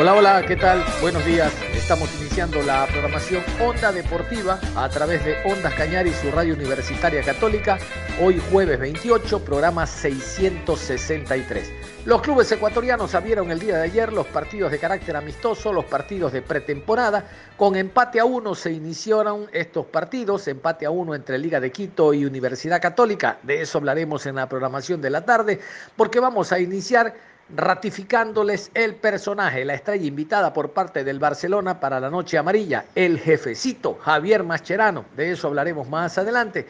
[0.00, 0.82] Hola, hola, ¿qué tal?
[1.02, 1.52] Buenos días.
[1.74, 7.22] Estamos iniciando la programación Onda Deportiva a través de Ondas Cañar y su radio universitaria
[7.22, 7.78] católica.
[8.18, 11.70] Hoy jueves 28, programa 663.
[12.06, 16.32] Los clubes ecuatorianos abrieron el día de ayer los partidos de carácter amistoso, los partidos
[16.32, 17.26] de pretemporada.
[17.58, 22.14] Con empate a uno se iniciaron estos partidos, empate a uno entre Liga de Quito
[22.14, 23.38] y Universidad Católica.
[23.42, 25.60] De eso hablaremos en la programación de la tarde,
[25.94, 27.14] porque vamos a iniciar
[27.56, 33.18] ratificándoles el personaje, la estrella invitada por parte del Barcelona para la Noche Amarilla, el
[33.18, 35.04] jefecito Javier Mascherano.
[35.16, 36.66] De eso hablaremos más adelante.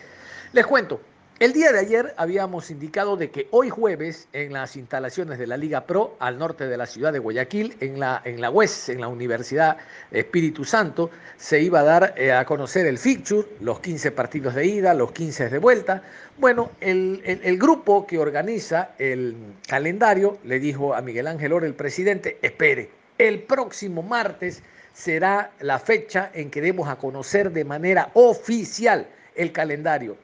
[0.53, 1.00] Les cuento,
[1.41, 5.56] el día de ayer habíamos indicado de que hoy jueves en las instalaciones de la
[5.56, 9.00] Liga Pro al norte de la ciudad de Guayaquil, en la, en la UES, en
[9.00, 9.78] la Universidad
[10.10, 14.66] Espíritu Santo, se iba a dar eh, a conocer el fixture, los 15 partidos de
[14.66, 16.02] ida, los 15 de vuelta.
[16.36, 19.34] Bueno, el, el, grupo que organiza el
[19.66, 25.78] calendario le dijo a Miguel Ángel Oro, el presidente, espere, el próximo martes será la
[25.78, 30.19] fecha en que demos a conocer de manera oficial el calendario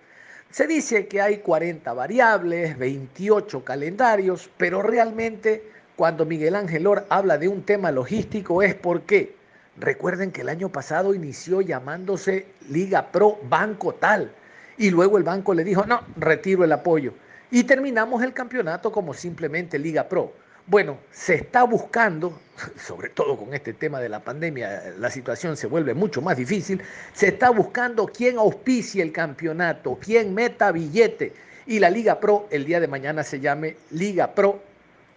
[0.50, 7.38] se dice que hay 40 variables, 28 calendarios, pero realmente cuando Miguel Ángel Or habla
[7.38, 9.34] de un tema logístico es porque
[9.78, 14.30] recuerden que el año pasado inició llamándose Liga Pro Banco Tal
[14.78, 17.14] y luego el banco le dijo, no, retiro el apoyo.
[17.50, 20.32] Y terminamos el campeonato como simplemente Liga Pro.
[20.68, 22.40] Bueno, se está buscando,
[22.76, 26.82] sobre todo con este tema de la pandemia, la situación se vuelve mucho más difícil,
[27.12, 31.32] se está buscando quién auspicie el campeonato, quién meta billete.
[31.66, 34.60] Y la Liga Pro el día de mañana se llame Liga Pro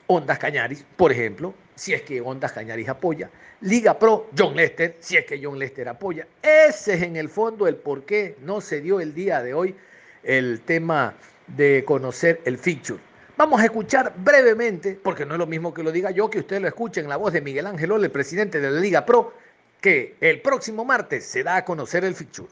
[0.05, 3.31] Ondas Cañaris, por ejemplo, si es que Ondas Cañaris apoya.
[3.61, 6.27] Liga Pro John Lester, si es que John Lester apoya.
[6.43, 9.75] Ese es en el fondo el por qué no se dio el día de hoy
[10.21, 11.15] el tema
[11.47, 13.08] de conocer el feature.
[13.39, 16.59] Vamos a escuchar brevemente, porque no es lo mismo que lo diga yo, que usted
[16.59, 19.31] lo escuche en la voz de Miguel Ángel el presidente de la Liga Pro,
[19.79, 22.49] que el próximo martes se da a conocer el fixture.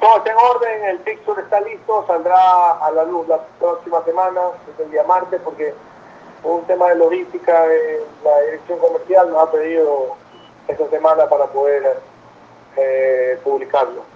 [0.00, 4.40] Todo está en orden, el fixture está listo, saldrá a la luz la próxima semana,
[4.72, 5.74] es el día martes, porque
[6.44, 7.66] un tema de logística,
[8.24, 10.16] la dirección comercial nos ha pedido
[10.66, 11.98] esta semana para poder
[12.78, 14.11] eh, publicarlo.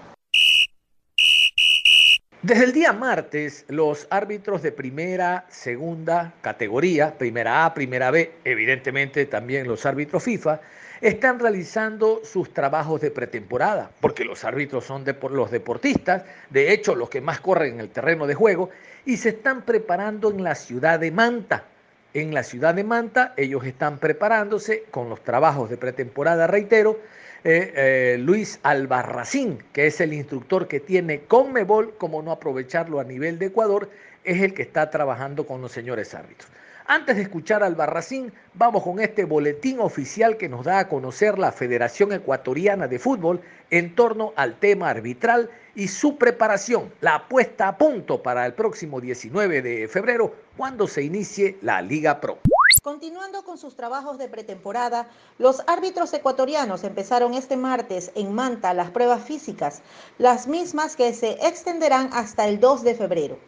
[2.43, 9.25] Desde el día martes, los árbitros de primera, segunda categoría, primera A, primera B, evidentemente
[9.25, 10.61] también los árbitros FIFA,
[11.01, 17.09] están realizando sus trabajos de pretemporada, porque los árbitros son los deportistas, de hecho los
[17.09, 18.69] que más corren en el terreno de juego,
[19.07, 21.65] y se están preparando en la ciudad de Manta.
[22.13, 27.01] En la ciudad de Manta ellos están preparándose con los trabajos de pretemporada, reitero,
[27.49, 33.39] eh, Luis Albarracín, que es el instructor que tiene Conmebol, como no aprovecharlo a nivel
[33.39, 33.89] de Ecuador,
[34.25, 36.51] es el que está trabajando con los señores árbitros.
[36.89, 41.37] Antes de escuchar a Albarracín, vamos con este boletín oficial que nos da a conocer
[41.37, 43.41] la Federación Ecuatoriana de Fútbol
[43.71, 49.01] en torno al tema arbitral y su preparación, la puesta a punto para el próximo
[49.01, 52.39] 19 de febrero, cuando se inicie la Liga Pro.
[52.87, 55.09] Continuando con sus trabajos de pretemporada,
[55.39, 59.83] los árbitros ecuatorianos empezaron este martes en Manta las pruebas físicas,
[60.19, 63.39] las mismas que se extenderán hasta el 2 de febrero.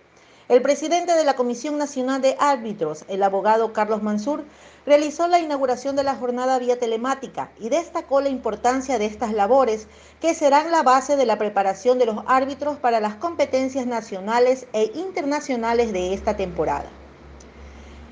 [0.48, 4.42] El presidente de la Comisión Nacional de Árbitros, el abogado Carlos Mansur,
[4.84, 9.86] realizó la inauguración de la jornada vía telemática y destacó la importancia de estas labores
[10.20, 14.90] que serán la base de la preparación de los árbitros para las competencias nacionales e
[14.96, 16.90] internacionales de esta temporada.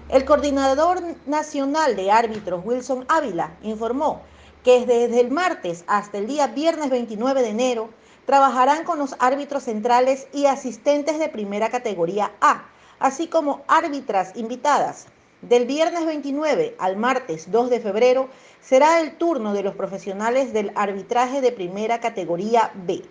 [0.09, 4.23] El coordinador nacional de árbitros, Wilson Ávila, informó
[4.63, 7.91] que desde el martes hasta el día viernes 29 de enero
[8.25, 12.67] trabajarán con los árbitros centrales y asistentes de primera categoría A,
[13.01, 15.07] así como árbitras invitadas.
[15.43, 18.29] Del viernes 29 al martes 2 de febrero
[18.61, 23.03] será el turno de los profesionales del arbitraje de primera categoría B.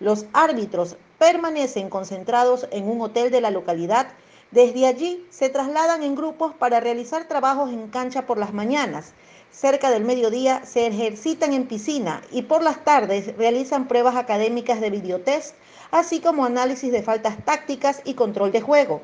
[0.00, 4.08] Los árbitros permanecen concentrados en un hotel de la localidad.
[4.50, 9.12] Desde allí se trasladan en grupos para realizar trabajos en cancha por las mañanas.
[9.50, 14.88] Cerca del mediodía se ejercitan en piscina y por las tardes realizan pruebas académicas de
[14.88, 15.54] videotest,
[15.90, 19.02] así como análisis de faltas tácticas y control de juego.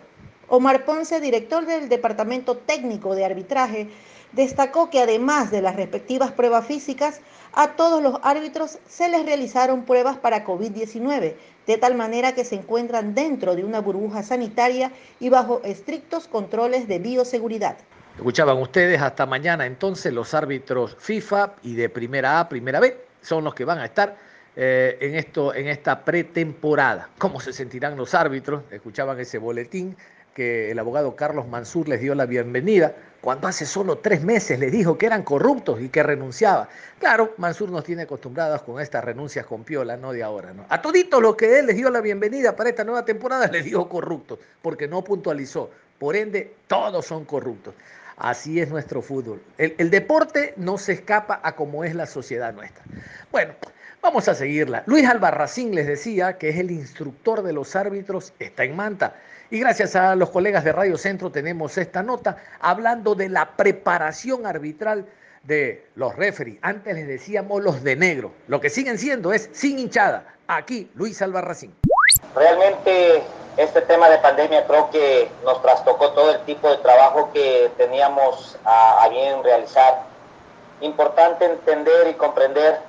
[0.49, 3.90] Omar Ponce, director del Departamento Técnico de Arbitraje,
[4.32, 7.20] destacó que además de las respectivas pruebas físicas,
[7.52, 11.35] a todos los árbitros se les realizaron pruebas para COVID-19,
[11.66, 16.88] de tal manera que se encuentran dentro de una burbuja sanitaria y bajo estrictos controles
[16.88, 17.76] de bioseguridad.
[18.16, 23.43] Escuchaban ustedes hasta mañana entonces los árbitros FIFA y de primera A, primera B son
[23.44, 24.16] los que van a estar
[24.55, 27.08] eh, en, esto, en esta pretemporada.
[27.19, 28.62] ¿Cómo se sentirán los árbitros?
[28.70, 29.96] Escuchaban ese boletín
[30.35, 34.71] que el abogado Carlos Mansur les dio la bienvenida cuando hace solo tres meses les
[34.71, 36.69] dijo que eran corruptos y que renunciaba.
[36.99, 40.53] Claro, Mansur nos tiene acostumbrados con estas renuncias con piola, no de ahora.
[40.53, 40.67] ¿no?
[40.69, 43.89] A toditos los que él les dio la bienvenida para esta nueva temporada les dijo
[43.89, 45.71] corruptos, porque no puntualizó.
[45.99, 47.75] Por ende, todos son corruptos.
[48.19, 49.41] Así es nuestro fútbol.
[49.57, 52.85] El, el deporte no se escapa a cómo es la sociedad nuestra.
[53.33, 53.55] Bueno,
[54.03, 54.83] vamos a seguirla.
[54.85, 59.17] Luis Albarracín les decía que es el instructor de los árbitros, está en Manta.
[59.55, 64.47] Y gracias a los colegas de Radio Centro tenemos esta nota hablando de la preparación
[64.47, 65.06] arbitral
[65.45, 66.59] de los referees.
[66.61, 68.33] Antes les decíamos los de negro.
[68.49, 70.25] Lo que siguen siendo es sin hinchada.
[70.49, 71.73] Aquí Luis Albarracín.
[72.35, 73.23] Realmente
[73.56, 78.59] este tema de pandemia creo que nos trastocó todo el tipo de trabajo que teníamos
[78.65, 80.03] a, bien realizar.
[80.81, 82.81] Importante entender y comprender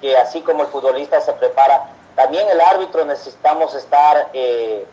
[0.00, 4.86] que así como el futbolista se prepara, también el árbitro necesitamos estar eh,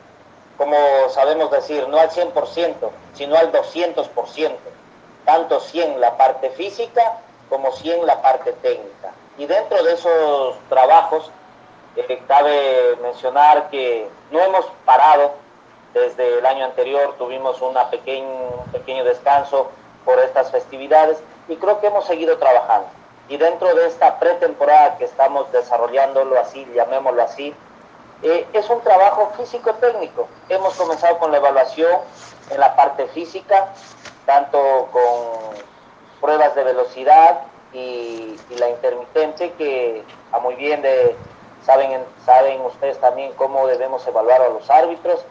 [0.61, 2.75] como sabemos decir, no al 100%,
[3.15, 4.55] sino al 200%,
[5.25, 7.17] tanto 100 la parte física
[7.49, 9.11] como 100 la parte técnica.
[9.39, 11.31] Y dentro de esos trabajos,
[11.95, 15.31] eh, cabe mencionar que no hemos parado
[15.95, 19.67] desde el año anterior, tuvimos una un pequeño descanso
[20.05, 22.87] por estas festividades y creo que hemos seguido trabajando.
[23.29, 27.55] Y dentro de esta pretemporada que estamos desarrollándolo así, llamémoslo así,
[28.23, 30.27] eh, es un trabajo físico-técnico.
[30.49, 31.91] Hemos comenzado con la evaluación
[32.49, 33.69] en la parte física,
[34.25, 35.55] tanto con
[36.19, 37.41] pruebas de velocidad
[37.73, 41.15] y, la intermitente, que a muy bien de,
[41.65, 45.25] saben, saben ustedes también cómo debemos evaluar a los árbitros,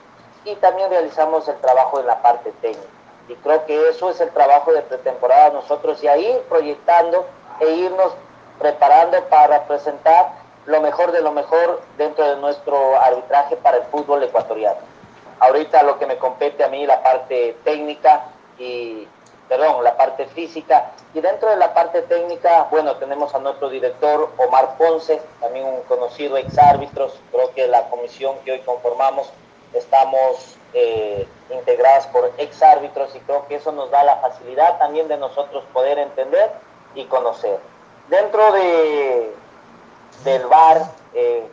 [0.44, 2.88] y también realizamos el trabajo en la parte técnica.
[3.28, 7.26] Y creo que eso es el trabajo de pretemporada nosotros, y a ir proyectando
[7.60, 8.14] e irnos
[8.58, 10.39] preparando para presentar
[10.70, 14.78] lo mejor de lo mejor dentro de nuestro arbitraje para el fútbol ecuatoriano.
[15.40, 18.26] Ahorita lo que me compete a mí, la parte técnica
[18.56, 19.08] y,
[19.48, 20.92] perdón, la parte física.
[21.12, 25.82] Y dentro de la parte técnica, bueno, tenemos a nuestro director Omar Ponce, también un
[25.82, 27.18] conocido ex árbitros.
[27.32, 29.28] Creo que la comisión que hoy conformamos
[29.72, 35.08] estamos eh, integradas por ex árbitros y creo que eso nos da la facilidad también
[35.08, 36.52] de nosotros poder entender
[36.94, 37.58] y conocer.
[38.08, 39.32] Dentro de,
[40.24, 40.82] del VAR.
[41.14, 41.48] Eh,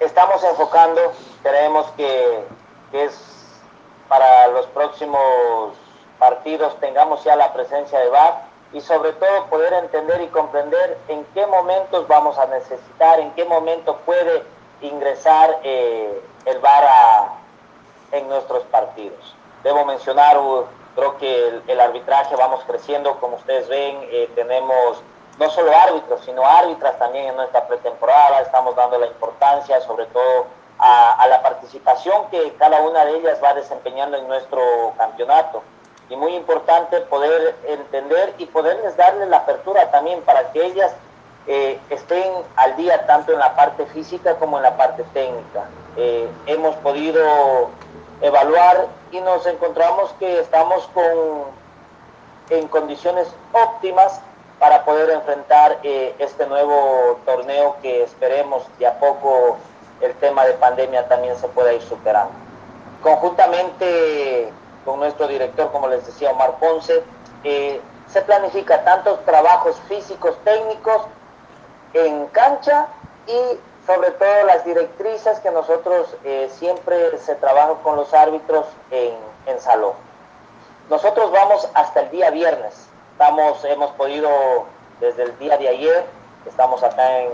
[0.00, 1.00] estamos enfocando,
[1.42, 2.44] creemos que,
[2.92, 3.12] es
[4.08, 5.74] para los próximos
[6.18, 11.24] partidos tengamos ya la presencia de VAR y sobre todo poder entender y comprender en
[11.34, 14.42] qué momentos vamos a necesitar, en qué momento puede
[14.80, 16.84] ingresar eh, el VAR
[18.12, 19.34] en nuestros partidos.
[19.62, 20.38] Debo mencionar,
[20.94, 25.02] creo que el, arbitraje vamos creciendo, como ustedes ven, eh, tenemos
[25.38, 28.40] no solo árbitros, sino árbitras también en nuestra pretemporada.
[28.40, 30.46] Estamos dando la importancia sobre todo
[30.78, 34.60] a, la participación que cada una de ellas va desempeñando en nuestro
[34.96, 35.62] campeonato.
[36.10, 40.92] Y muy importante poder entender y poderles darle la apertura también para que ellas
[41.46, 45.64] eh, estén al día tanto en la parte física como en la parte técnica.
[45.96, 47.70] Eh, hemos podido
[48.22, 51.44] evaluar y nos encontramos que estamos con,
[52.50, 54.20] en condiciones óptimas
[54.58, 59.58] para poder enfrentar eh, este nuevo torneo que esperemos de a poco
[60.00, 62.32] el tema de pandemia también se pueda ir superando.
[63.02, 64.52] Conjuntamente
[64.84, 67.02] con nuestro director, como les decía Omar Ponce,
[67.44, 71.02] eh, se planifica tantos trabajos físicos, técnicos
[71.92, 72.86] en cancha
[73.26, 79.14] y sobre todo las directrices que nosotros eh, siempre se trabaja con los árbitros en,
[79.46, 79.92] en salón.
[80.90, 82.88] Nosotros vamos hasta el día viernes,
[83.18, 84.30] Estamos, hemos podido,
[85.00, 86.04] desde el día de ayer,
[86.46, 87.30] estamos acá en,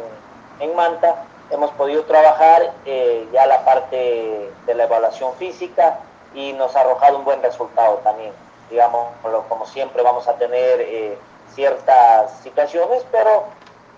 [0.61, 5.99] en Manta, hemos podido trabajar eh, ya la parte de la evaluación física
[6.35, 8.33] y nos ha arrojado un buen resultado también.
[8.71, 9.09] Digamos,
[9.47, 11.19] como siempre vamos a tener eh,
[11.55, 13.45] ciertas situaciones, pero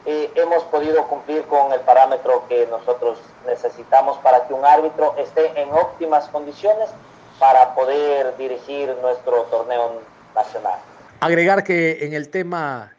[0.07, 5.53] eh, hemos podido cumplir con el parámetro que nosotros necesitamos para que un árbitro esté
[5.55, 6.89] en óptimas condiciones
[7.39, 10.01] para poder dirigir nuestro torneo
[10.35, 10.81] nacional.
[11.21, 12.93] Agregar que en el tema...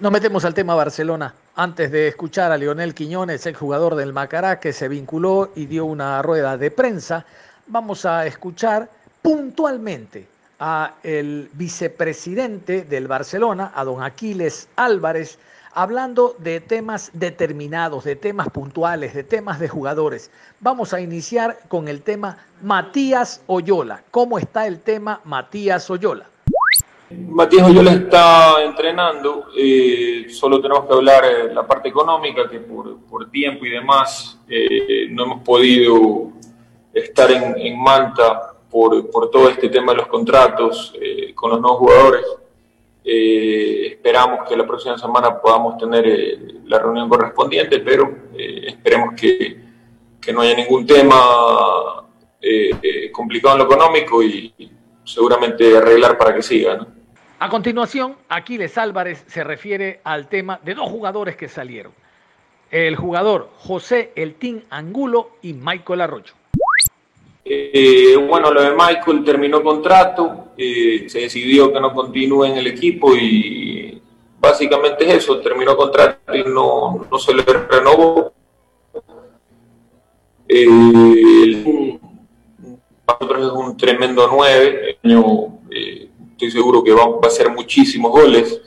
[0.00, 1.34] Nos metemos al tema Barcelona.
[1.54, 5.84] Antes de escuchar a Lionel Quiñones, el jugador del Macará, que se vinculó y dio
[5.84, 7.24] una rueda de prensa,
[7.68, 8.90] vamos a escuchar
[9.20, 10.26] puntualmente
[10.58, 15.38] a el vicepresidente del Barcelona, a don Aquiles Álvarez,
[15.74, 20.30] hablando de temas determinados, de temas puntuales, de temas de jugadores.
[20.60, 24.02] Vamos a iniciar con el tema Matías Oyola.
[24.10, 26.26] ¿Cómo está el tema Matías Oyola?
[27.10, 33.30] Matías Oyola está entrenando, eh, solo tenemos que hablar de la parte económica, que por,
[33.30, 36.32] tiempo y demás eh, no hemos podido
[36.92, 42.24] estar en, Manta por, todo este tema de los contratos eh, con los nuevos jugadores.
[43.04, 49.60] Esperamos que la próxima semana podamos tener la reunión correspondiente, pero esperemos que,
[50.32, 52.06] no haya ningún tema
[53.12, 54.52] complicado en lo económico y,
[55.04, 56.76] seguramente arreglar para que siga.
[56.76, 56.86] ¿no?
[57.38, 61.92] A continuación, Aquiles Álvarez se refiere al tema de dos jugadores que salieron.
[62.70, 66.34] El jugador José Eltín Angulo y Michael Arroyo.
[67.44, 72.68] Eh, bueno, lo de Michael terminó contrato, eh, se decidió que no continúe en el
[72.68, 74.00] equipo y
[74.38, 78.32] básicamente es eso, terminó contrato y no, se le renovó.
[80.48, 80.66] Eh,
[83.06, 85.52] nosotros es un tremendo 9, año
[86.42, 88.60] estoy seguro que va, a hacer muchísimos goles.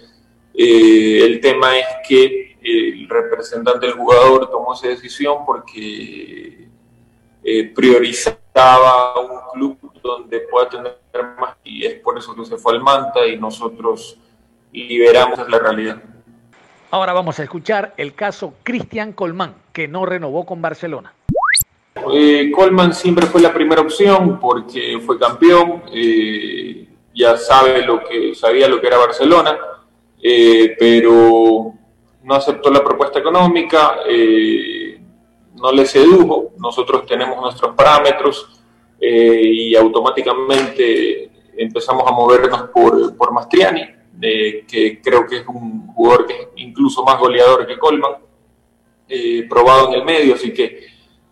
[0.54, 6.68] Eh, el tema es que el representante del jugador tomó esa decisión porque
[7.44, 7.74] eh,
[8.56, 10.98] priorizaba un club donde pueda tener
[11.40, 14.18] más y es por eso que se fue al Manta y nosotros
[14.72, 16.02] liberamos la realidad.
[16.92, 21.14] Ahora vamos a escuchar el caso Cristian Colmán, que no renovó con Barcelona.
[22.14, 25.84] Eh, Colman siempre fue la primera opción porque fue campeón.
[25.92, 29.58] Eh, ya sabe lo que, sabía lo que era Barcelona,
[30.22, 31.74] eh, pero
[32.24, 34.85] no aceptó la propuesta económica, eh,
[35.56, 38.62] no le sedujo, nosotros tenemos nuestros parámetros
[39.00, 43.84] eh, y automáticamente empezamos a movernos por, por Mastriani,
[44.20, 48.14] que creo que es un jugador que es incluso más goleador que Colman,
[49.50, 50.84] probado en el medio, así que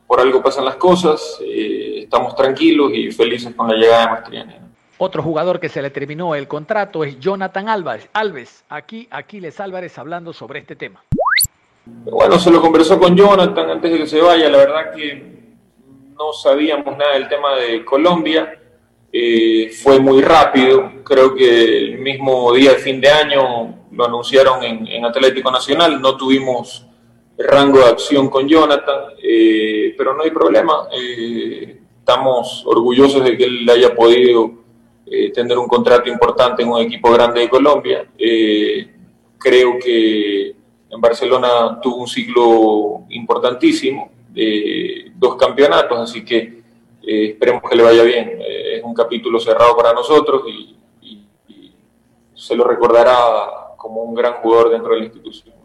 [0.06, 4.64] por algo pasan las cosas, estamos tranquilos y felices con la llegada de Mastriani.
[5.06, 8.08] Otro jugador que se le terminó el contrato es Jonathan Álvarez.
[8.14, 11.04] Alves, aquí Aquiles Álvarez hablando sobre este tema.
[11.86, 14.50] Bueno, se lo conversó con Jonathan antes de que se vaya.
[14.50, 15.34] La verdad que
[16.18, 18.60] no sabíamos nada del tema de Colombia.
[19.12, 21.04] Eh, fue muy rápido.
[21.04, 26.02] Creo que el mismo día de fin de año lo anunciaron en, Atlético Nacional.
[26.02, 26.86] No tuvimos
[27.38, 30.88] rango de acción con Jonathan, eh, pero no hay problema.
[30.98, 34.52] Eh, estamos orgullosos de que él haya podido
[35.06, 38.08] eh, tener un contrato importante en un equipo grande de Colombia.
[39.38, 40.56] Creo que
[40.94, 46.64] en Barcelona tuvo un ciclo importantísimo, de dos campeonatos, así que
[47.02, 48.40] eh, esperemos que le vaya bien.
[48.40, 50.70] es un capítulo cerrado para nosotros y,
[52.36, 53.16] se lo recordará
[53.78, 55.56] como un gran jugador dentro de la institución.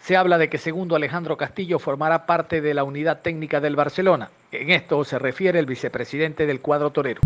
[0.00, 4.30] Se habla de que segundo Alejandro Castillo formará parte de la unidad técnica del Barcelona.
[4.50, 7.20] En esto se refiere el vicepresidente del cuadro torero.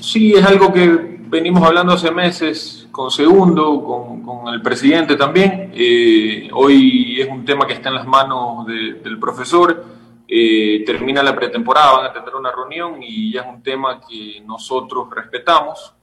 [0.00, 0.86] Sí, es algo que
[1.28, 5.70] venimos hablando hace meses con Segundo, con, el presidente también.
[5.74, 9.84] Eh, hoy es un tema que está en las manos del profesor.
[10.26, 14.42] Eh, termina la pretemporada, van a tener una reunión y ya es un tema que
[14.44, 15.94] nosotros respetamos,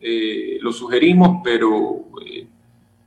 [0.00, 2.04] eh, lo sugerimos, pero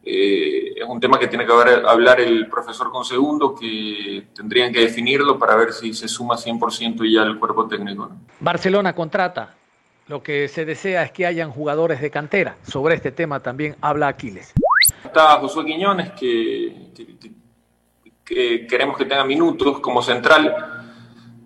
[0.04, 5.38] es un tema que tiene que hablar el profesor con Segundo, que tendrían que definirlo
[5.38, 8.12] para ver si se suma 100% ya el cuerpo técnico.
[8.40, 9.61] Barcelona contrata
[10.12, 12.58] lo que se desea es que hayan jugadores de cantera.
[12.68, 14.52] Sobre este tema también habla Aquiles.
[15.06, 16.92] Está Josué Quiñones, que,
[18.68, 20.84] queremos que tenga minutos como central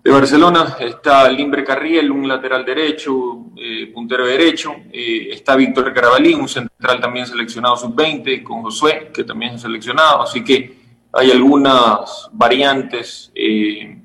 [0.02, 0.76] de Barcelona.
[0.80, 4.74] Está Limbre Carriel, un lateral derecho, eh, puntero derecho.
[4.92, 10.22] Eh, está Víctor Carabalí, un central también seleccionado sub-20, con Josué, que también es seleccionado.
[10.22, 10.76] Así que
[11.12, 13.30] hay algunas variantes.
[13.32, 13.96] Eh,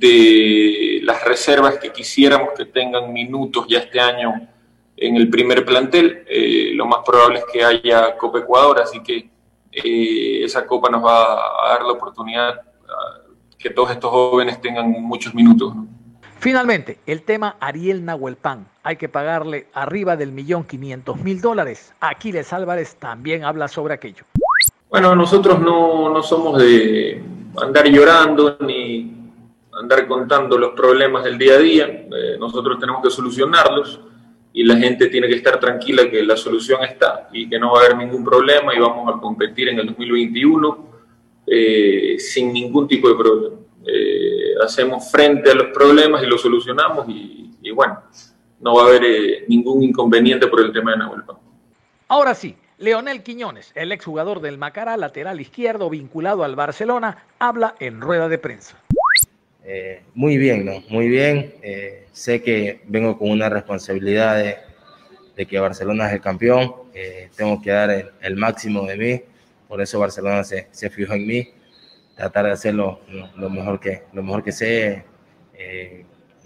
[0.00, 4.48] de las reservas que quisiéramos que tengan minutos ya este año
[4.96, 6.24] en el primer plantel.
[6.26, 9.28] Eh, lo más probable es que haya Copa Ecuador, así que
[9.70, 12.60] eh, esa Copa nos va a dar la oportunidad
[13.58, 15.74] que todos estos jóvenes tengan muchos minutos.
[16.38, 18.66] Finalmente, el tema Ariel Nahuelpan.
[18.82, 21.92] Hay que pagarle arriba del millón quinientos mil dólares.
[22.00, 24.24] Aquiles Álvarez también habla sobre aquello.
[24.88, 27.22] Bueno, nosotros no, no somos de,
[27.62, 29.19] andar llorando ni
[29.80, 31.86] andar contando los problemas del día a día.
[31.86, 34.00] Eh, nosotros tenemos que solucionarlos
[34.52, 37.80] y la gente tiene que estar tranquila que la solución está y que no va
[37.80, 40.90] a haber ningún problema y vamos a competir en el 2021
[41.46, 43.56] eh, sin ningún tipo de problema.
[43.86, 48.02] Eh, hacemos frente a los problemas y los solucionamos y, bueno,
[48.60, 51.22] no va a haber ningún inconveniente por el tema de Nahuel
[52.08, 58.00] Ahora sí, Leonel Quiñones, el exjugador del Macará, lateral izquierdo vinculado al Barcelona, habla en
[58.00, 58.79] rueda de prensa.
[59.64, 60.82] Eh, muy bien, ¿no?
[60.88, 61.54] Muy bien.
[61.62, 66.74] Eh, sé que vengo con una responsabilidad de, que Barcelona es el campeón.
[66.94, 69.22] Eh, tengo que dar el, máximo de mí.
[69.68, 71.48] Por eso Barcelona se, se fijó en mí.
[72.14, 73.00] Tratar de hacerlo
[73.36, 75.04] lo, mejor, que, lo mejor que sé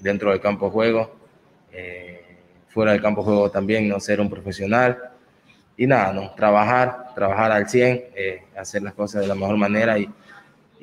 [0.00, 1.16] dentro del campo de juego.
[2.68, 5.10] fuera del campo de juego también, no ser un profesional.
[5.76, 6.32] Y nada, ¿no?
[6.34, 8.04] Trabajar, trabajar al 100,
[8.56, 10.08] hacer las cosas de la mejor manera y,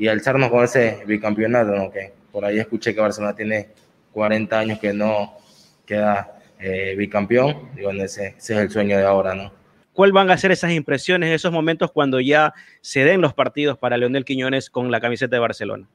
[0.02, 1.92] y alzarnos con ese bicampeonato, ¿no?
[1.92, 3.68] Que, por ahí escuché que Barcelona tiene
[4.14, 5.38] 40 años que no
[5.86, 7.70] queda eh, bicampeón.
[7.76, 9.54] Digo, ese, ese, es el sueño de ahora, ¿no?
[9.94, 13.96] ¿Cuál van a ser esas impresiones, esos momentos cuando ya se den los partidos para
[13.96, 15.88] Leonel Quiñones con la camiseta de Barcelona?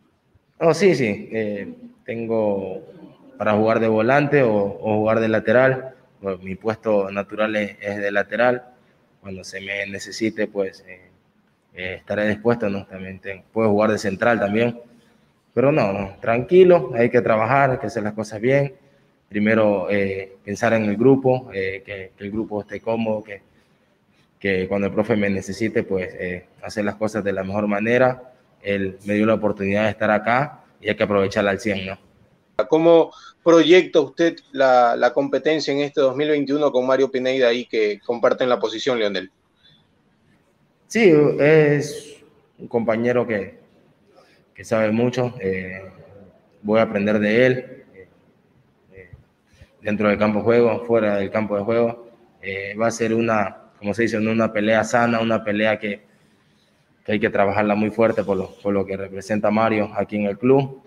[0.61, 1.29] Oh, sí, sí.
[1.33, 2.85] Eh, tengo
[3.37, 5.97] para jugar de volante o, jugar de lateral.
[6.43, 8.67] mi puesto natural es, de lateral.
[9.21, 11.11] Cuando se me necesite, pues eh,
[11.77, 12.69] estaré dispuesto.
[12.69, 12.87] ¿no?
[12.87, 13.21] También
[13.53, 14.81] puedo jugar de central también.
[15.57, 18.75] Pero no, no, tranquilo, hay que trabajar, hay que hacer las cosas bien.
[19.27, 23.41] Primero, eh, pensar en el grupo, eh, que, el grupo esté cómodo, que,
[24.39, 28.35] que cuando el profe me necesite, pues eh, hacer las cosas de la mejor manera.
[28.63, 31.99] Él me dio la oportunidad de estar acá y hay que aprovecharla al 100, ¿no?
[32.69, 33.11] ¿Cómo
[33.43, 38.61] proyecta usted la, la competencia en este 2021 con Mario Pineida ahí que comparten la
[38.61, 39.31] posición, Leonel?
[40.89, 42.23] Sí, es
[42.59, 43.59] un compañero que,
[44.55, 45.35] que sabe mucho.
[45.41, 45.83] Eh,
[46.63, 48.09] voy a aprender de él eh,
[48.93, 49.11] eh,
[49.83, 52.07] dentro del campo de juego, fuera del campo de juego.
[52.81, 56.03] va a ser una, como se dice, una pelea sana, una pelea que,
[57.05, 60.27] que hay que trabajarla muy fuerte por lo, por lo, que representa Mario aquí en
[60.27, 60.83] el club.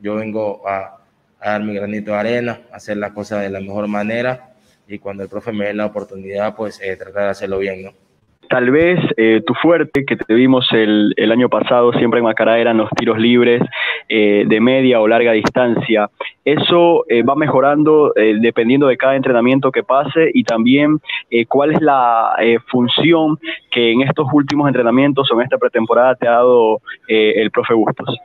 [0.00, 0.96] yo vengo a,
[1.40, 4.54] dar mi granito de arena, hacer las cosas de la mejor manera
[4.88, 8.09] y cuando el profe me dé la oportunidad, pues tratar de hacerlo bien, ¿no?
[8.50, 12.58] Tal vez eh, tu fuerte, que te vimos el, el, año pasado siempre en Macará,
[12.58, 13.62] eran los tiros libres
[14.08, 16.10] eh, de media o larga distancia.
[16.44, 20.98] Eso eh, va mejorando dependiendo de cada entrenamiento que pase y también
[21.46, 22.34] cuál es la
[22.66, 23.38] función
[23.70, 28.18] que en estos últimos entrenamientos o en esta pretemporada te ha dado el profe Bustos.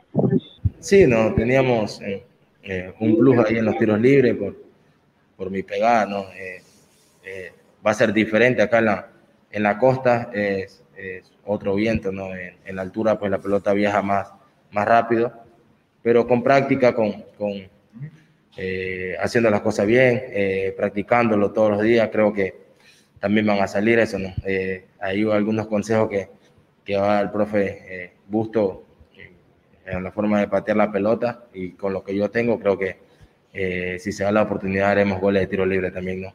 [0.80, 2.00] Sí, no, teníamos
[2.98, 4.56] un plus ahí en los tiros libres por,
[5.36, 6.24] por mi pegada, ¿no?
[7.86, 9.15] va a ser diferente acá en la
[9.56, 10.82] en la costa es,
[11.46, 12.28] otro viento, ¿no?
[12.34, 14.30] En, la altura, pues la pelota viaja más,
[14.70, 15.32] más rápido,
[16.02, 17.52] pero con práctica, con, con
[18.58, 22.54] eh, haciendo las cosas bien, eh, practicándolo todos los días, creo que
[23.18, 24.28] también van a salir eso, ¿no?
[24.44, 26.28] Eh, hay algunos consejos que,
[26.84, 28.84] que va el profe Busto
[29.86, 33.98] en la forma de patear la pelota y con lo que yo tengo, creo que
[34.00, 36.34] si se da la oportunidad haremos goles de tiro libre también, ¿no?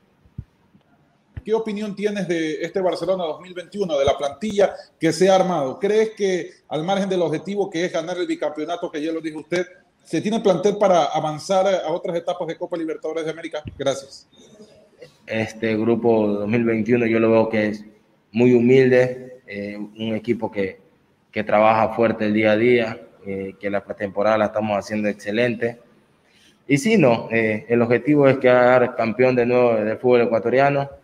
[1.44, 5.80] ¿Qué opinión tienes de este Barcelona 2021, de la plantilla que se ha armado?
[5.80, 9.40] ¿Crees que al margen del objetivo que es ganar el bicampeonato, que ya lo dijo
[9.40, 9.66] usted,
[10.04, 13.64] se tiene plantel para avanzar a otras etapas de Copa Libertadores de América?
[13.78, 14.28] Gracias.
[15.26, 17.86] Este grupo 2021 yo lo veo que es
[18.32, 20.80] muy humilde, eh, un equipo que,
[21.32, 25.80] que, trabaja fuerte el día a día, eh, que la pretemporada la estamos haciendo excelente.
[26.68, 31.01] Y sí, no, eh, el objetivo es quedar campeón de nuevo del fútbol ecuatoriano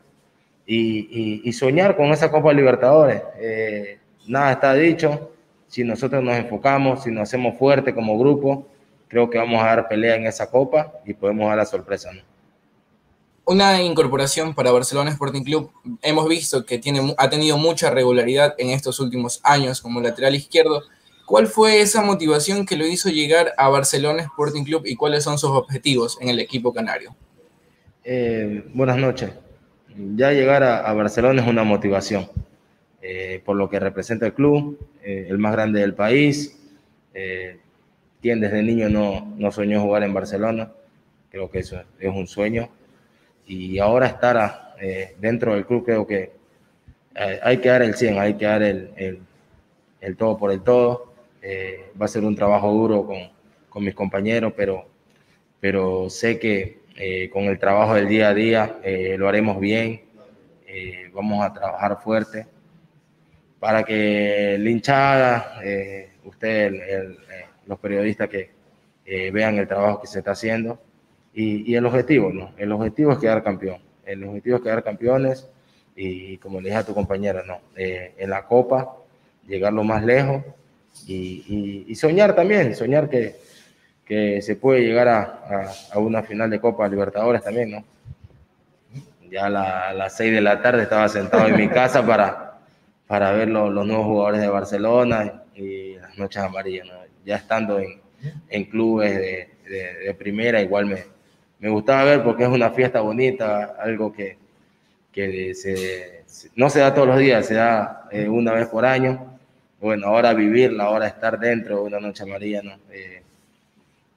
[0.67, 3.21] y, soñar con esa Copa Libertadores.
[3.39, 5.31] Eh, nada está dicho.
[5.67, 8.67] Si nosotros nos enfocamos, si nos hacemos fuerte como grupo,
[9.07, 12.11] creo que vamos a dar pelea en esa Copa y podemos dar la sorpresa.
[13.45, 15.71] Una incorporación para Barcelona Sporting Club.
[16.01, 20.83] Hemos visto que tiene, ha tenido mucha regularidad en estos últimos años como lateral izquierdo.
[21.25, 25.37] ¿Cuál fue esa motivación que lo hizo llegar a Barcelona Sporting Club y cuáles son
[25.37, 27.15] sus objetivos en el equipo canario?
[28.03, 29.31] Eh, buenas noches
[30.15, 32.27] ya llegar a, Barcelona es una motivación,
[33.01, 36.59] eh, por lo que representa el club, eh, el más grande del país.
[37.13, 37.57] Eh,
[38.21, 40.71] quien desde niño no, no, soñó jugar en Barcelona,
[41.31, 42.69] creo que eso es un sueño.
[43.45, 44.75] Y ahora estar
[45.19, 46.31] dentro del club, creo que
[47.15, 49.19] hay que dar el 100, hay que dar el, el,
[50.01, 51.13] el todo por el todo.
[51.99, 53.17] va a ser un trabajo duro con,
[53.69, 54.85] con mis compañeros, pero,
[55.61, 60.01] pero sé que eh, con el trabajo del día a día eh, lo haremos bien,
[60.65, 62.47] eh, vamos a trabajar fuerte
[63.59, 65.61] para que la hinchada,
[66.23, 67.15] usted,
[67.67, 68.51] los periodistas que
[69.31, 70.79] vean el trabajo que se está haciendo
[71.33, 72.53] y, el objetivo, ¿no?
[72.57, 73.79] El objetivo es quedar campeón.
[74.05, 75.47] El objetivo es quedar campeones
[75.95, 77.59] y, como le dije a tu compañera, ¿no?
[77.75, 78.95] en la Copa,
[79.47, 80.43] llegar lo más lejos
[81.07, 83.35] y, soñar también, soñar que,
[84.07, 87.83] que se puede llegar a, a, una final de Copa Libertadores también, ¿no?
[89.29, 92.59] Ya a, las 6 de la tarde estaba sentado en mi casa para,
[93.05, 96.93] para ver los, nuevos jugadores de Barcelona y las noches amarillas, ¿no?
[97.25, 97.99] Ya estando en,
[98.47, 99.49] en clubes de,
[100.05, 101.03] de, primera, igual me,
[101.59, 104.37] me gustaba ver porque es una fiesta bonita, algo que,
[105.11, 106.23] que se,
[106.55, 109.37] no se da todos los días, se da eh, una vez por año
[109.79, 112.71] bueno, ahora vivirla, ahora estar dentro de una noche amarilla, ¿no?
[112.91, 113.21] Eh,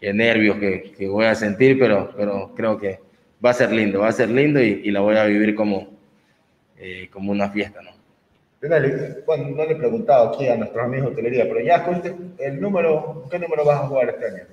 [0.01, 2.99] qué nervios que, que, voy a sentir, pero, pero creo que
[3.45, 5.89] va a ser lindo, va a ser lindo y, y la voy a vivir como,
[6.79, 7.91] eh, como una fiesta, ¿no?
[9.27, 11.87] Bueno, no le he preguntado aquí a nuestros amigos de hotelería, pero ya
[12.39, 14.45] el número, ¿qué número vas a jugar este año?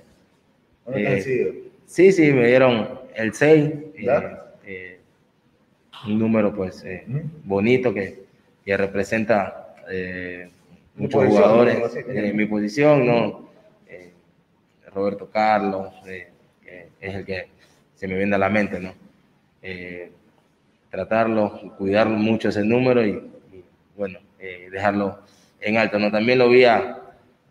[0.86, 3.70] ¿No eh, sí, sí, me dieron el 6,
[4.64, 4.98] eh,
[6.06, 6.84] un número pues
[7.44, 8.24] bonito que,
[8.64, 9.74] que representa
[10.94, 13.47] muchos jugadores en mi posición, ¿no?
[14.88, 16.30] Eh, Roberto Carlos, eh,
[17.00, 17.48] es el que
[17.94, 18.92] se me viene a la mente, ¿no?
[19.62, 20.12] Eh,
[20.90, 23.22] tratarlo, cuidar mucho ese número y,
[23.96, 25.20] bueno, dejarlo
[25.60, 26.10] en alto, ¿no?
[26.10, 26.98] También lo vi a,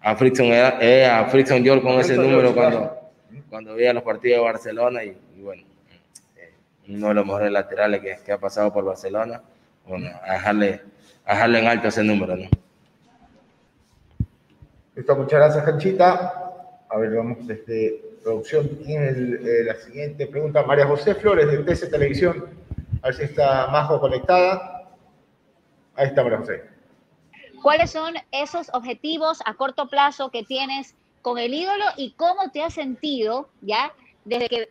[0.02, 2.97] a Frickson, a Frickson York con ese número cuando,
[3.50, 5.63] cuando veía los partidos de Barcelona y, bueno,
[6.88, 9.41] uno de los mejores laterales que, que, ha pasado por Barcelona,
[9.86, 10.82] bueno, a dejarle,
[11.26, 12.50] a dejarle en alto ese número, ¿no?
[14.95, 16.46] Listo, muchas gracias, Canchita.
[16.89, 18.67] A ver, vamos desde producción.
[18.84, 20.63] Tiene eh, la siguiente pregunta.
[20.63, 22.50] María José Flores, de TC Televisión.
[23.02, 24.89] A ver si está Majo conectada.
[25.95, 26.63] Ahí está, María José.
[27.62, 32.63] ¿Cuáles son esos objetivos a corto plazo que tienes con el ídolo y cómo te
[32.63, 33.91] has sentido ya
[34.23, 34.69] desde que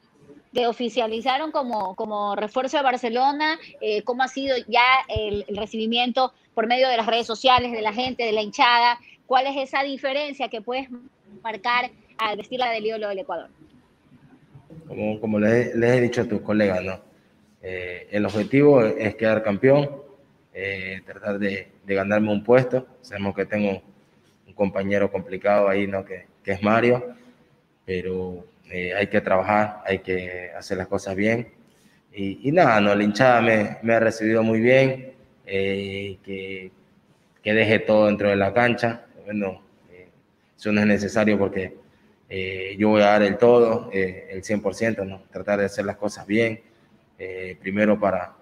[0.53, 3.59] te oficializaron como, como refuerzo de Barcelona?
[3.81, 7.93] Eh, ¿Cómo ha sido ya el recibimiento por medio de las redes sociales, de la
[7.93, 8.99] gente, de la hinchada?
[9.27, 10.89] ¿Cuál es esa diferencia que puedes
[11.43, 13.49] marcar al vestirla del ídolo del Ecuador?
[14.87, 17.01] Como, como les, he dicho a tus colegas, ¿no?
[17.63, 19.91] Eh, el objetivo es quedar campeón,
[20.55, 22.87] eh, tratar de, ganarme un puesto.
[23.01, 23.83] Sabemos que tengo
[24.47, 26.05] un compañero complicado ahí, ¿no?
[26.05, 27.15] Que, que es Mario,
[27.85, 31.49] pero eh, hay que trabajar, hay que hacer las cosas bien.
[32.13, 35.13] Y, nada, no, la hinchada me, me ha recibido muy bien,
[35.45, 36.71] que,
[37.47, 40.09] que deje todo dentro de la cancha, bueno, eh,
[40.59, 41.77] eso no es necesario porque
[42.29, 45.23] eh, yo voy a dar el todo, eh, el 100%, ¿no?
[45.31, 46.61] tratar de hacer las cosas bien,
[47.61, 48.35] primero para,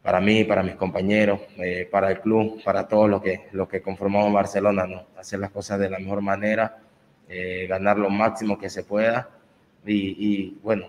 [0.00, 1.40] para mí, para mis compañeros,
[1.90, 5.06] para el club, para todos los que, los que conformamos Barcelona, ¿no?
[5.18, 6.78] hacer las cosas de la mejor manera,
[7.68, 9.28] ganar lo máximo que se pueda
[9.84, 10.88] y, bueno,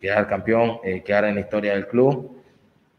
[0.00, 2.42] quedar campeón, quedar en la historia del club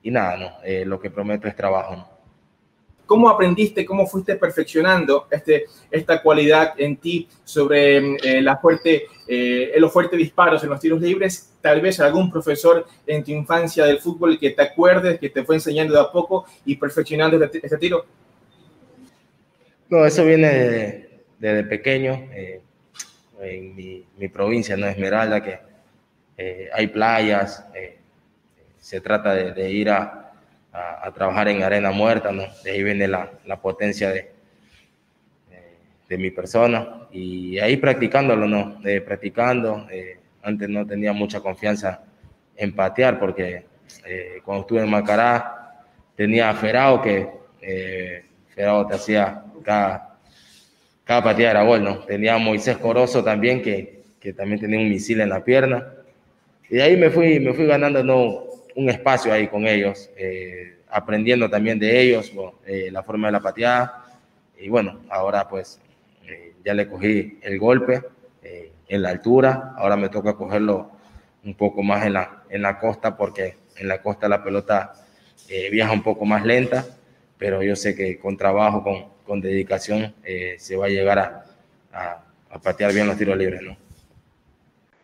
[0.03, 0.51] y nada, ¿no?
[0.85, 2.14] lo que prometo es trabajo.
[3.05, 9.73] ¿Cómo aprendiste, cómo fuiste perfeccionando este, esta cualidad en ti sobre eh, la fuerte, eh,
[9.77, 11.53] los fuertes disparos en los tiros libres?
[11.61, 15.55] Tal vez algún profesor en tu infancia del fútbol que te acuerdes, que te fue
[15.55, 18.05] enseñando de a poco y perfeccionando este, este tiro.
[19.89, 22.13] No, eso viene desde pequeño.
[22.33, 22.61] Eh,
[23.41, 24.87] en mi, provincia, ¿no?
[24.87, 25.59] Esmeralda, que
[26.73, 27.63] hay playas,
[28.79, 30.24] se trata de ir a,
[30.75, 32.43] a, trabajar en arena muerta, ¿no?
[32.63, 34.31] De ahí viene la, la potencia de,
[36.09, 38.75] de, mi persona y ahí practicándolo, ¿no?
[38.81, 42.03] De practicando, eh, antes no tenía mucha confianza
[42.57, 43.65] en patear porque
[44.05, 45.83] eh, cuando estuve en Macará
[46.15, 47.29] tenía a Ferao que
[47.61, 50.17] eh, Ferao te hacía cada,
[51.03, 51.99] cada pateada era gol, ¿no?
[51.99, 55.87] Tenía a Moisés Corozo también que, que también tenía un misil en la pierna
[56.69, 58.45] y de ahí me fui, me fui ganando, ¿no?
[58.75, 62.31] Un espacio ahí con ellos, eh, aprendiendo también de ellos
[62.65, 64.05] eh, la forma de la pateada.
[64.57, 65.81] Y bueno, ahora pues
[66.27, 68.03] eh, ya le cogí el golpe
[68.87, 70.91] en la altura, ahora me toca cogerlo
[71.43, 74.93] un poco más en la, en la costa porque en la costa la pelota
[75.71, 76.85] viaja un poco más lenta,
[77.39, 80.13] pero yo sé que con trabajo, con, con dedicación,
[80.57, 81.45] se va a llegar a,
[81.91, 83.84] a, a patear bien los tiros libres, ¿no?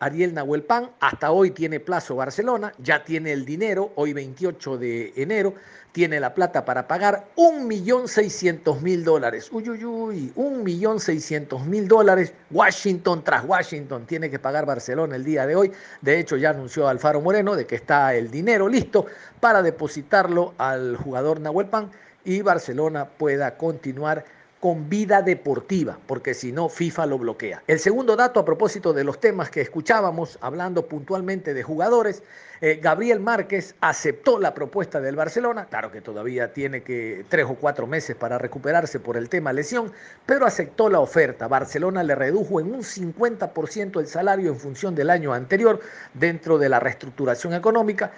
[0.02, 0.90] Ariel Nahuelpan.
[0.98, 5.54] Hasta hoy tiene plazo Barcelona, ya tiene el dinero, hoy 28 de enero,
[5.92, 9.48] tiene la plata para pagar 1.600.000 dólares.
[9.52, 12.34] Uy, uy, uy, 1.600.000 dólares.
[12.50, 15.70] Washington tras Washington tiene que pagar Barcelona el día de hoy.
[16.00, 19.06] De hecho, ya anunció Alfaro Moreno de que está el dinero listo
[19.38, 21.90] para depositarlo al jugador Nahuel Pan
[22.24, 24.24] y Barcelona pueda continuar
[24.62, 27.64] con vida deportiva, porque si no, FIFA lo bloquea.
[27.66, 32.22] El segundo dato a propósito de los temas que escuchábamos, hablando puntualmente de jugadores,
[32.60, 37.56] eh, Gabriel Márquez aceptó la propuesta del Barcelona, claro que todavía tiene que tres o
[37.56, 39.90] cuatro meses para recuperarse por el tema lesión,
[40.26, 41.48] pero aceptó la oferta.
[41.48, 45.80] Barcelona le redujo en un 50% el salario en función del año anterior
[46.14, 48.12] dentro de la reestructuración económica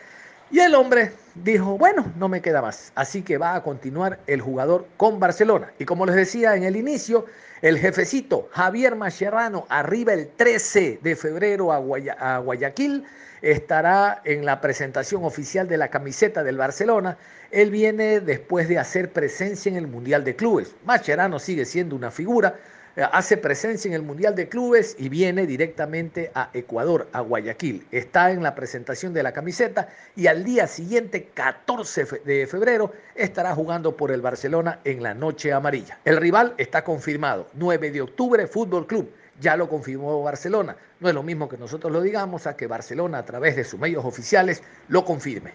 [0.50, 2.92] y el hombre dijo, bueno, no me queda más.
[2.94, 5.72] Así que va a continuar el jugador con Barcelona.
[5.78, 7.26] Y como les decía en el inicio,
[7.62, 13.04] el jefecito Javier Mascherano arriba el 13 de febrero a, Guayaquil.
[13.42, 17.18] Estará en la presentación oficial de la camiseta del Barcelona.
[17.50, 20.74] Él viene después de hacer presencia en el Mundial de Clubes.
[20.84, 22.54] Mascherano sigue siendo una figura
[22.96, 27.86] hace presencia en el Mundial de Clubes y viene directamente a Ecuador, a Guayaquil.
[27.90, 33.54] Está en la presentación de la camiseta y al día siguiente, 14 de febrero, estará
[33.54, 35.98] jugando por el Barcelona en la Noche Amarilla.
[36.04, 39.10] El rival está confirmado, 9 de octubre, Fútbol Club.
[39.40, 40.76] Ya lo confirmó Barcelona.
[41.00, 43.80] No es lo mismo que nosotros lo digamos a que Barcelona a través de sus
[43.80, 45.54] medios oficiales lo confirme.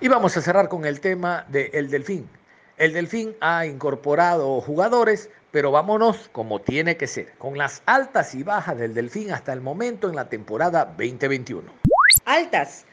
[0.00, 2.28] Y vamos a cerrar con el tema del el Delfín.
[2.78, 8.42] El Delfín ha incorporado jugadores, pero vámonos como tiene que ser, con las altas y
[8.42, 11.70] bajas del Delfín hasta el momento en la temporada 2021.
[12.24, 12.86] Altas.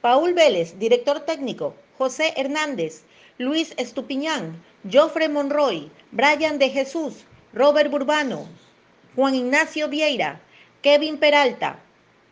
[0.00, 1.74] Paul Vélez, director técnico.
[1.98, 3.02] José Hernández,
[3.38, 8.46] Luis Estupiñán, Joffre Monroy, Brian de Jesús, Robert Burbano,
[9.16, 10.40] Juan Ignacio Vieira,
[10.82, 11.78] Kevin Peralta.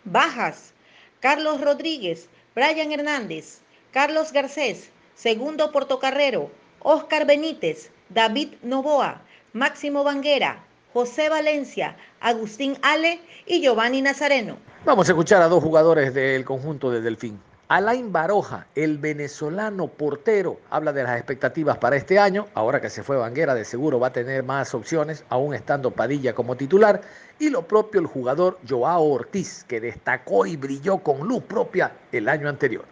[0.05, 0.73] Bajas.
[1.21, 3.61] Carlos Rodríguez, Brian Hernández,
[3.93, 6.51] Carlos Garcés, Segundo Portocarrero,
[6.85, 9.21] Oscar Benítez, David Novoa,
[9.53, 14.57] Máximo Banguera, José Valencia, Agustín Ale y Giovanni Nazareno.
[14.85, 17.39] Vamos a escuchar a dos jugadores del conjunto de Delfín.
[17.69, 22.47] Alain Baroja, el venezolano portero, habla de las expectativas para este año.
[22.53, 26.35] Ahora que se fue Banguera, de seguro va a tener más opciones, aún estando Padilla
[26.35, 27.01] como titular.
[27.39, 32.29] Y lo propio el jugador Joao Ortiz, que destacó y brilló con luz propia el
[32.29, 32.85] año anterior.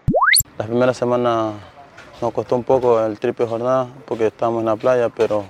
[0.56, 1.54] La primera semana
[2.20, 5.44] nos costó un poco el triple jornada porque estábamos en la playa, pero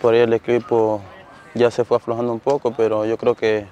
[0.00, 1.00] por ahí el equipo
[1.54, 3.66] ya se fue aflojando un poco, pero yo creo que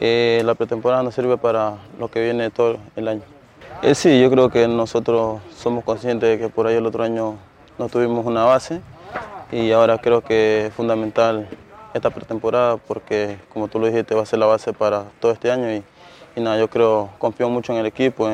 [0.00, 3.22] la pretemporada nos sirve para lo que viene todo el año.
[3.82, 7.36] Eh, sí, yo creo que nosotros somos conscientes de que por ahí el otro año
[7.78, 8.80] no tuvimos una base
[9.52, 11.48] y ahora creo que es fundamental
[11.94, 15.50] esta pretemporada porque como tú lo dijiste va a ser la base para todo este
[15.50, 18.28] año y, nada, yo creo, confío mucho en el equipo,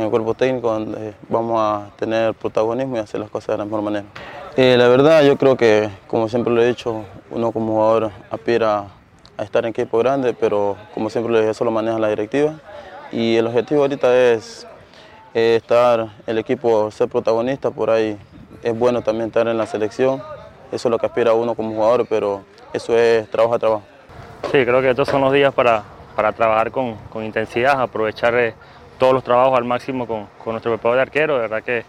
[0.00, 3.82] el cuerpo técnico donde vamos a tener protagonismo y hacer las cosas de la mejor
[3.82, 4.06] manera.
[4.56, 8.86] Eh, la verdad yo creo que, como siempre lo he dicho, uno como jugador aspira
[9.36, 12.54] a estar en equipo grande, pero como siempre lo dije, eso lo maneja la directiva
[13.12, 14.66] y el objetivo ahorita es
[15.34, 18.18] estar el equipo, ser protagonista, por ahí
[18.62, 20.22] es bueno también estar en la selección,
[20.72, 23.82] eso es lo que aspira uno como jugador, pero eso es trabajo a trabajo.
[24.50, 25.84] Sí, creo que estos son los días para,
[26.16, 28.54] para trabajar con, con intensidad, aprovechar eh,
[29.00, 31.34] todos los trabajos al máximo con, nuestro preparador de arquero.
[31.36, 31.84] De verdad que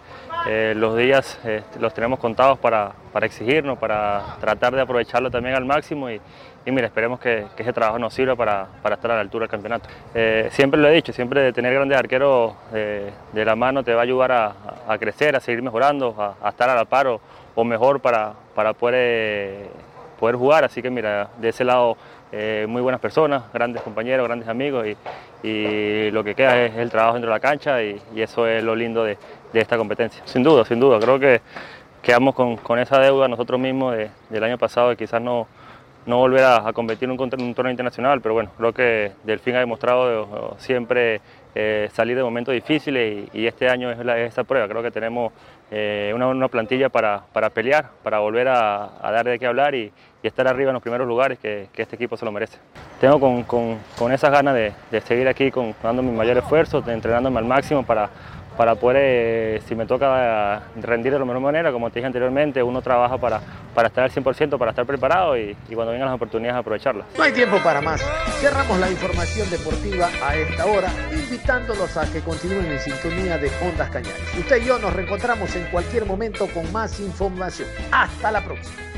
[0.47, 5.65] eh, los días eh, los tenemos contados para, exigirnos, para tratar de aprovecharlo también al
[5.65, 6.21] máximo y,
[6.65, 9.89] mira, esperemos que, ese trabajo nos sirva para, estar a la altura del campeonato.
[10.15, 14.03] Eh, siempre lo he dicho, siempre tener grandes arqueros de la mano te va a
[14.03, 18.71] ayudar a, crecer, a seguir mejorando, a, estar a la par o, mejor para, para
[18.71, 19.67] poder,
[20.17, 20.63] poder jugar.
[20.63, 21.97] Así que mira, de ese lado
[22.67, 24.95] muy buenas personas, grandes compañeros, grandes amigos y,
[25.43, 29.03] lo que queda es el trabajo dentro de la cancha y, eso es lo lindo
[29.03, 29.17] de,
[29.53, 30.21] esta competencia.
[30.25, 31.41] Sin duda, sin duda, creo que
[32.01, 33.95] quedamos con, esa deuda nosotros mismos
[34.29, 35.47] del año pasado de quizás no,
[36.05, 40.55] no volver a, competir en un, torneo internacional, pero bueno, creo que Delfín ha demostrado
[40.57, 41.21] siempre
[41.53, 44.67] eh, salir de momentos difíciles y, este año es, esta prueba.
[44.67, 45.31] Creo que tenemos
[45.71, 50.69] eh, una, plantilla para, pelear, para volver a, dar de qué hablar y, estar arriba
[50.69, 52.59] en los primeros lugares que, este equipo se lo merece.
[52.99, 57.83] Tengo con, esas ganas de, seguir aquí con, dando mi mayor esfuerzo, entrenándome al máximo
[57.83, 58.09] para,
[58.61, 62.61] para poder, eh, si me toca rendir de la mejor manera, como te dije anteriormente,
[62.61, 63.41] uno trabaja para,
[63.73, 67.07] para estar al 100%, para estar preparado y, cuando vengan las oportunidades aprovecharlas.
[67.17, 68.05] No hay tiempo para más.
[68.39, 73.89] Cerramos la información deportiva a esta hora, invitándolos a que continúen en sintonía de Ondas
[73.89, 74.37] Cañares.
[74.37, 77.67] Usted y yo nos reencontramos en cualquier momento con más información.
[77.91, 78.90] Hasta la próxima.